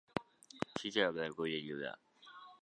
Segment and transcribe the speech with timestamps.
[0.73, 1.99] 旗津海岸公園停車場